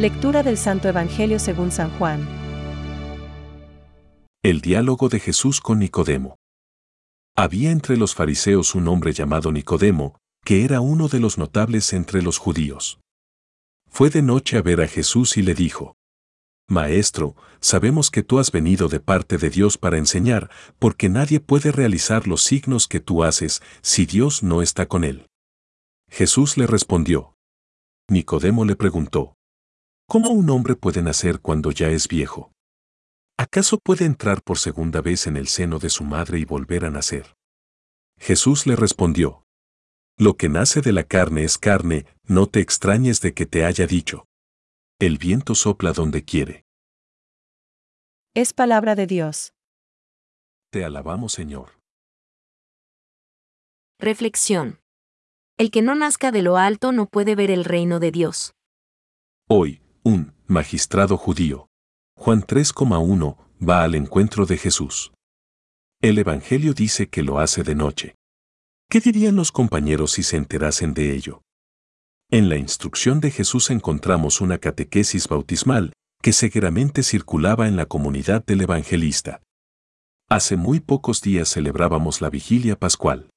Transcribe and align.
Lectura 0.00 0.42
del 0.42 0.56
Santo 0.56 0.88
Evangelio 0.88 1.38
según 1.38 1.70
San 1.70 1.90
Juan. 1.98 2.26
El 4.42 4.62
diálogo 4.62 5.10
de 5.10 5.20
Jesús 5.20 5.60
con 5.60 5.78
Nicodemo. 5.78 6.36
Había 7.36 7.70
entre 7.70 7.98
los 7.98 8.14
fariseos 8.14 8.74
un 8.74 8.88
hombre 8.88 9.12
llamado 9.12 9.52
Nicodemo, 9.52 10.16
que 10.42 10.64
era 10.64 10.80
uno 10.80 11.08
de 11.08 11.20
los 11.20 11.36
notables 11.36 11.92
entre 11.92 12.22
los 12.22 12.38
judíos. 12.38 12.98
Fue 13.90 14.08
de 14.08 14.22
noche 14.22 14.56
a 14.56 14.62
ver 14.62 14.80
a 14.80 14.88
Jesús 14.88 15.36
y 15.36 15.42
le 15.42 15.52
dijo, 15.52 15.96
Maestro, 16.66 17.36
sabemos 17.60 18.10
que 18.10 18.22
tú 18.22 18.38
has 18.38 18.52
venido 18.52 18.88
de 18.88 19.00
parte 19.00 19.36
de 19.36 19.50
Dios 19.50 19.76
para 19.76 19.98
enseñar, 19.98 20.48
porque 20.78 21.10
nadie 21.10 21.40
puede 21.40 21.72
realizar 21.72 22.26
los 22.26 22.40
signos 22.42 22.88
que 22.88 23.00
tú 23.00 23.22
haces 23.22 23.60
si 23.82 24.06
Dios 24.06 24.42
no 24.42 24.62
está 24.62 24.86
con 24.86 25.04
él. 25.04 25.26
Jesús 26.08 26.56
le 26.56 26.66
respondió. 26.66 27.34
Nicodemo 28.08 28.64
le 28.64 28.76
preguntó, 28.76 29.34
¿Cómo 30.10 30.30
un 30.30 30.50
hombre 30.50 30.74
puede 30.74 31.02
nacer 31.02 31.38
cuando 31.38 31.70
ya 31.70 31.88
es 31.90 32.08
viejo? 32.08 32.50
¿Acaso 33.38 33.78
puede 33.78 34.06
entrar 34.06 34.42
por 34.42 34.58
segunda 34.58 35.00
vez 35.00 35.28
en 35.28 35.36
el 35.36 35.46
seno 35.46 35.78
de 35.78 35.88
su 35.88 36.02
madre 36.02 36.40
y 36.40 36.44
volver 36.44 36.84
a 36.84 36.90
nacer? 36.90 37.36
Jesús 38.18 38.66
le 38.66 38.74
respondió, 38.74 39.44
Lo 40.18 40.36
que 40.36 40.48
nace 40.48 40.80
de 40.80 40.90
la 40.90 41.04
carne 41.04 41.44
es 41.44 41.58
carne, 41.58 42.06
no 42.24 42.48
te 42.48 42.58
extrañes 42.58 43.20
de 43.20 43.34
que 43.34 43.46
te 43.46 43.64
haya 43.64 43.86
dicho. 43.86 44.26
El 44.98 45.16
viento 45.16 45.54
sopla 45.54 45.92
donde 45.92 46.24
quiere. 46.24 46.64
Es 48.34 48.52
palabra 48.52 48.96
de 48.96 49.06
Dios. 49.06 49.54
Te 50.72 50.84
alabamos, 50.84 51.34
Señor. 51.34 51.80
Reflexión. 54.00 54.80
El 55.56 55.70
que 55.70 55.82
no 55.82 55.94
nazca 55.94 56.32
de 56.32 56.42
lo 56.42 56.56
alto 56.56 56.90
no 56.90 57.06
puede 57.06 57.36
ver 57.36 57.52
el 57.52 57.64
reino 57.64 58.00
de 58.00 58.10
Dios. 58.10 58.56
Hoy, 59.48 59.80
un 60.02 60.32
magistrado 60.46 61.16
judío, 61.16 61.68
Juan 62.16 62.42
3,1, 62.42 63.36
va 63.66 63.82
al 63.82 63.94
encuentro 63.94 64.46
de 64.46 64.56
Jesús. 64.56 65.12
El 66.00 66.18
Evangelio 66.18 66.72
dice 66.72 67.08
que 67.08 67.22
lo 67.22 67.38
hace 67.38 67.62
de 67.62 67.74
noche. 67.74 68.14
¿Qué 68.88 69.00
dirían 69.00 69.36
los 69.36 69.52
compañeros 69.52 70.12
si 70.12 70.22
se 70.22 70.36
enterasen 70.36 70.94
de 70.94 71.14
ello? 71.14 71.42
En 72.30 72.48
la 72.48 72.56
instrucción 72.56 73.20
de 73.20 73.30
Jesús 73.30 73.70
encontramos 73.70 74.40
una 74.40 74.58
catequesis 74.58 75.28
bautismal 75.28 75.92
que 76.22 76.32
seguramente 76.32 77.02
circulaba 77.02 77.68
en 77.68 77.76
la 77.76 77.86
comunidad 77.86 78.44
del 78.44 78.62
evangelista. 78.62 79.42
Hace 80.28 80.56
muy 80.56 80.80
pocos 80.80 81.20
días 81.22 81.50
celebrábamos 81.50 82.20
la 82.20 82.30
vigilia 82.30 82.78
pascual. 82.78 83.30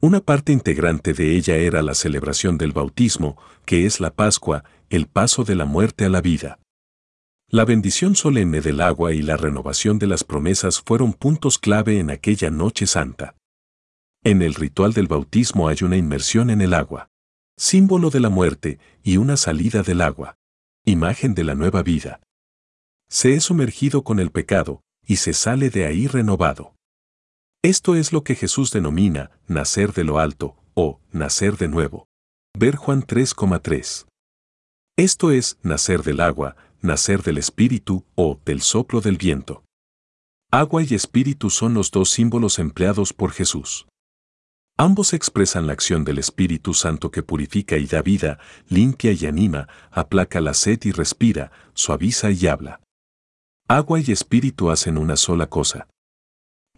Una 0.00 0.20
parte 0.20 0.52
integrante 0.52 1.12
de 1.12 1.36
ella 1.36 1.56
era 1.56 1.82
la 1.82 1.92
celebración 1.92 2.56
del 2.56 2.70
bautismo, 2.70 3.36
que 3.64 3.84
es 3.84 3.98
la 3.98 4.14
Pascua, 4.14 4.62
el 4.90 5.08
paso 5.08 5.42
de 5.42 5.56
la 5.56 5.64
muerte 5.64 6.04
a 6.04 6.08
la 6.08 6.20
vida. 6.20 6.60
La 7.50 7.64
bendición 7.64 8.14
solemne 8.14 8.60
del 8.60 8.80
agua 8.80 9.12
y 9.12 9.22
la 9.22 9.36
renovación 9.36 9.98
de 9.98 10.06
las 10.06 10.22
promesas 10.22 10.82
fueron 10.82 11.14
puntos 11.14 11.58
clave 11.58 11.98
en 11.98 12.10
aquella 12.10 12.48
noche 12.48 12.86
santa. 12.86 13.34
En 14.22 14.40
el 14.40 14.54
ritual 14.54 14.92
del 14.92 15.08
bautismo 15.08 15.66
hay 15.66 15.78
una 15.82 15.96
inmersión 15.96 16.50
en 16.50 16.60
el 16.60 16.74
agua, 16.74 17.08
símbolo 17.56 18.10
de 18.10 18.20
la 18.20 18.28
muerte, 18.28 18.78
y 19.02 19.16
una 19.16 19.36
salida 19.36 19.82
del 19.82 20.00
agua, 20.00 20.36
imagen 20.84 21.34
de 21.34 21.42
la 21.42 21.56
nueva 21.56 21.82
vida. 21.82 22.20
Se 23.08 23.34
es 23.34 23.44
sumergido 23.44 24.04
con 24.04 24.20
el 24.20 24.30
pecado, 24.30 24.82
y 25.04 25.16
se 25.16 25.32
sale 25.32 25.70
de 25.70 25.86
ahí 25.86 26.06
renovado. 26.06 26.77
Esto 27.64 27.96
es 27.96 28.12
lo 28.12 28.22
que 28.22 28.36
Jesús 28.36 28.70
denomina 28.70 29.32
nacer 29.48 29.92
de 29.92 30.04
lo 30.04 30.20
alto 30.20 30.54
o 30.74 31.00
nacer 31.10 31.56
de 31.56 31.66
nuevo. 31.66 32.06
Ver 32.56 32.76
Juan 32.76 33.02
3,3. 33.02 34.06
Esto 34.96 35.32
es 35.32 35.58
nacer 35.62 36.04
del 36.04 36.20
agua, 36.20 36.54
nacer 36.82 37.24
del 37.24 37.36
espíritu 37.36 38.04
o 38.14 38.40
del 38.44 38.62
soplo 38.62 39.00
del 39.00 39.16
viento. 39.16 39.64
Agua 40.52 40.84
y 40.84 40.94
espíritu 40.94 41.50
son 41.50 41.74
los 41.74 41.90
dos 41.90 42.10
símbolos 42.10 42.60
empleados 42.60 43.12
por 43.12 43.32
Jesús. 43.32 43.88
Ambos 44.76 45.12
expresan 45.12 45.66
la 45.66 45.72
acción 45.72 46.04
del 46.04 46.18
Espíritu 46.18 46.72
Santo 46.74 47.10
que 47.10 47.24
purifica 47.24 47.76
y 47.76 47.86
da 47.86 48.00
vida, 48.00 48.38
limpia 48.68 49.10
y 49.10 49.26
anima, 49.26 49.66
aplaca 49.90 50.40
la 50.40 50.54
sed 50.54 50.78
y 50.84 50.92
respira, 50.92 51.50
suaviza 51.74 52.30
y 52.30 52.46
habla. 52.46 52.80
Agua 53.66 53.98
y 53.98 54.12
espíritu 54.12 54.70
hacen 54.70 54.96
una 54.96 55.16
sola 55.16 55.48
cosa. 55.48 55.88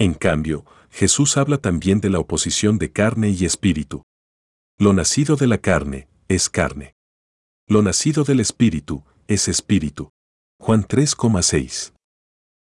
En 0.00 0.14
cambio, 0.14 0.64
Jesús 0.90 1.36
habla 1.36 1.58
también 1.58 2.00
de 2.00 2.08
la 2.08 2.20
oposición 2.20 2.78
de 2.78 2.90
carne 2.90 3.28
y 3.28 3.44
espíritu. 3.44 4.02
Lo 4.78 4.94
nacido 4.94 5.36
de 5.36 5.46
la 5.46 5.58
carne 5.58 6.08
es 6.26 6.48
carne. 6.48 6.94
Lo 7.68 7.82
nacido 7.82 8.24
del 8.24 8.40
espíritu 8.40 9.04
es 9.28 9.46
espíritu. 9.46 10.08
Juan 10.58 10.84
3,6. 10.84 11.92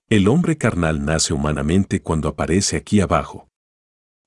El 0.10 0.30
hombre 0.30 0.58
carnal 0.58 1.04
nace 1.04 1.34
humanamente 1.34 2.02
cuando 2.02 2.30
aparece 2.30 2.78
aquí 2.78 3.02
abajo. 3.02 3.50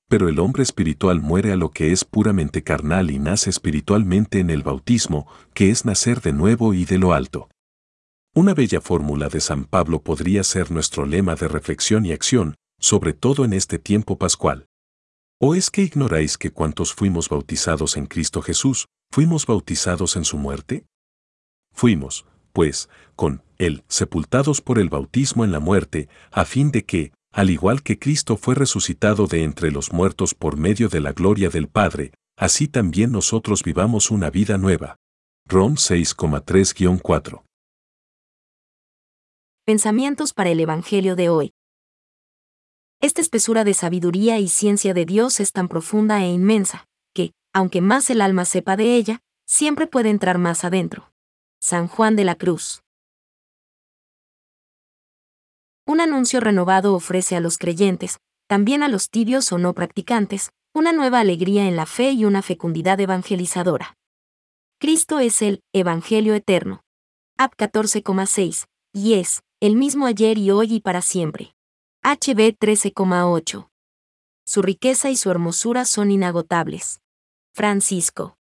Pero 0.07 0.29
el 0.29 0.37
hombre 0.37 0.61
espiritual 0.61 1.21
muere 1.21 1.51
a 1.51 1.55
lo 1.55 1.71
que 1.71 1.91
es 1.91 2.05
puramente 2.05 2.63
carnal 2.63 3.09
y 3.09 3.17
nace 3.17 3.49
espiritualmente 3.49 4.37
en 4.37 4.51
el 4.51 4.61
bautismo, 4.61 5.25
que 5.55 5.71
es 5.71 5.85
nacer 5.85 6.21
de 6.21 6.33
nuevo 6.33 6.75
y 6.75 6.85
de 6.85 6.99
lo 6.99 7.13
alto. 7.13 7.49
Una 8.35 8.53
bella 8.53 8.79
fórmula 8.79 9.27
de 9.27 9.41
San 9.41 9.65
Pablo 9.65 10.03
podría 10.03 10.43
ser 10.43 10.69
nuestro 10.69 11.07
lema 11.07 11.33
de 11.33 11.47
reflexión 11.47 12.05
y 12.05 12.11
acción, 12.11 12.55
sobre 12.81 13.13
todo 13.13 13.45
en 13.45 13.53
este 13.53 13.79
tiempo 13.79 14.17
pascual. 14.17 14.65
¿O 15.39 15.55
es 15.55 15.71
que 15.71 15.81
ignoráis 15.83 16.37
que 16.37 16.51
cuantos 16.51 16.93
fuimos 16.93 17.29
bautizados 17.29 17.95
en 17.95 18.05
Cristo 18.05 18.41
Jesús, 18.41 18.87
fuimos 19.11 19.45
bautizados 19.45 20.15
en 20.15 20.25
su 20.25 20.37
muerte? 20.37 20.85
Fuimos, 21.73 22.25
pues, 22.53 22.89
con 23.15 23.43
Él, 23.57 23.83
sepultados 23.87 24.61
por 24.61 24.77
el 24.77 24.89
bautismo 24.89 25.45
en 25.45 25.51
la 25.51 25.59
muerte, 25.59 26.09
a 26.31 26.45
fin 26.45 26.71
de 26.71 26.83
que, 26.83 27.13
al 27.31 27.49
igual 27.49 27.81
que 27.81 27.97
Cristo 27.97 28.35
fue 28.35 28.55
resucitado 28.55 29.27
de 29.27 29.43
entre 29.43 29.71
los 29.71 29.93
muertos 29.93 30.33
por 30.35 30.57
medio 30.57 30.89
de 30.89 30.99
la 30.99 31.13
gloria 31.13 31.49
del 31.49 31.67
Padre, 31.67 32.11
así 32.37 32.67
también 32.67 33.11
nosotros 33.11 33.63
vivamos 33.63 34.11
una 34.11 34.29
vida 34.29 34.57
nueva. 34.57 34.97
Rom 35.47 35.75
6,3-4 35.75 37.43
Pensamientos 39.65 40.33
para 40.33 40.49
el 40.49 40.59
Evangelio 40.59 41.15
de 41.15 41.29
hoy. 41.29 41.51
Esta 43.01 43.19
espesura 43.19 43.63
de 43.63 43.73
sabiduría 43.73 44.37
y 44.37 44.47
ciencia 44.47 44.93
de 44.93 45.05
Dios 45.05 45.39
es 45.39 45.51
tan 45.51 45.67
profunda 45.67 46.23
e 46.23 46.29
inmensa, 46.29 46.85
que, 47.15 47.33
aunque 47.51 47.81
más 47.81 48.11
el 48.11 48.21
alma 48.21 48.45
sepa 48.45 48.77
de 48.77 48.95
ella, 48.95 49.21
siempre 49.47 49.87
puede 49.87 50.11
entrar 50.11 50.37
más 50.37 50.63
adentro. 50.63 51.11
San 51.59 51.87
Juan 51.87 52.15
de 52.15 52.25
la 52.25 52.35
Cruz. 52.35 52.83
Un 55.87 55.99
anuncio 55.99 56.39
renovado 56.41 56.93
ofrece 56.93 57.35
a 57.35 57.39
los 57.39 57.57
creyentes, 57.57 58.19
también 58.47 58.83
a 58.83 58.87
los 58.87 59.09
tibios 59.09 59.51
o 59.51 59.57
no 59.57 59.73
practicantes, 59.73 60.51
una 60.71 60.93
nueva 60.93 61.21
alegría 61.21 61.67
en 61.67 61.75
la 61.75 61.87
fe 61.87 62.11
y 62.11 62.25
una 62.25 62.43
fecundidad 62.43 62.99
evangelizadora. 62.99 63.97
Cristo 64.79 65.19
es 65.19 65.41
el 65.41 65.63
Evangelio 65.73 66.35
eterno. 66.35 66.83
Ap 67.35 67.55
14,6, 67.55 68.67
y 68.93 69.15
es, 69.15 69.41
el 69.59 69.75
mismo 69.75 70.05
ayer 70.05 70.37
y 70.37 70.51
hoy 70.51 70.75
y 70.75 70.79
para 70.81 71.01
siempre. 71.01 71.55
HB 72.03 72.57
13,8. 72.57 73.69
Su 74.43 74.63
riqueza 74.63 75.11
y 75.11 75.15
su 75.15 75.29
hermosura 75.29 75.85
son 75.85 76.09
inagotables. 76.09 76.99
Francisco. 77.53 78.39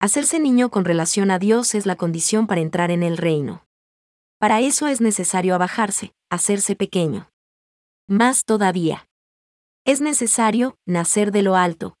Hacerse 0.00 0.40
niño 0.40 0.70
con 0.70 0.86
relación 0.86 1.30
a 1.30 1.38
Dios 1.38 1.74
es 1.74 1.84
la 1.84 1.96
condición 1.96 2.46
para 2.46 2.62
entrar 2.62 2.90
en 2.90 3.02
el 3.02 3.18
reino. 3.18 3.66
Para 4.38 4.60
eso 4.62 4.86
es 4.86 5.02
necesario 5.02 5.54
abajarse, 5.54 6.14
hacerse 6.30 6.76
pequeño. 6.76 7.28
Más 8.08 8.46
todavía. 8.46 9.06
Es 9.84 10.00
necesario 10.00 10.78
nacer 10.86 11.30
de 11.30 11.42
lo 11.42 11.56
alto. 11.56 11.98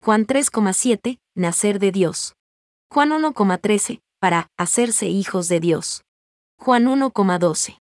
Juan 0.00 0.24
3,7, 0.28 1.18
nacer 1.34 1.80
de 1.80 1.90
Dios. 1.90 2.36
Juan 2.92 3.10
1,13, 3.10 4.02
para 4.20 4.52
hacerse 4.56 5.06
hijos 5.06 5.48
de 5.48 5.58
Dios. 5.58 6.04
Juan 6.56 6.84
1,12. 6.84 7.80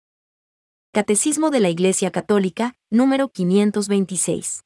Catecismo 0.91 1.51
de 1.51 1.59
la 1.59 1.69
Iglesia 1.69 2.09
Católica, 2.09 2.73
número 2.89 3.29
526. 3.29 4.63